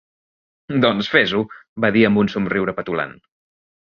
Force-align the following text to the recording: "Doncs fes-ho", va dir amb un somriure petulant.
"Doncs 0.85 1.09
fes-ho", 1.15 1.41
va 1.85 1.93
dir 1.97 2.05
amb 2.09 2.21
un 2.21 2.31
somriure 2.37 2.77
petulant. 2.79 3.17